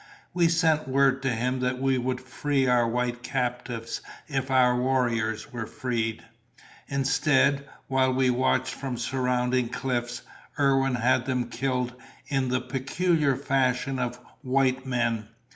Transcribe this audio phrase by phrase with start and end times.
[0.33, 5.53] We sent word to him that we would free our white captives if our warriors
[5.53, 6.23] were freed.
[6.87, 10.23] Instead, while we watched from surrounding cliffs,
[10.57, 11.93] Irwin had them killed
[12.25, 15.27] in the peculiar fashion of white men.